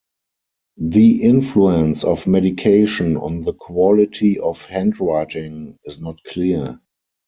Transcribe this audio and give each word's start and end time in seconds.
The 0.77 1.21
influence 1.21 2.03
of 2.03 2.25
medication 2.25 3.17
on 3.17 3.41
the 3.41 3.53
quality 3.53 4.39
of 4.39 4.65
handwriting 4.65 5.77
is 5.85 5.99
not 5.99 6.23
clear. 6.23 6.79